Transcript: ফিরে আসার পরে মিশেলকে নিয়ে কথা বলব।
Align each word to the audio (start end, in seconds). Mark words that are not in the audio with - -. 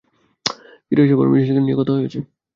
ফিরে 0.85 1.01
আসার 1.03 1.17
পরে 1.19 1.29
মিশেলকে 1.31 1.61
নিয়ে 1.63 1.77
কথা 1.79 1.91
বলব। 1.93 2.05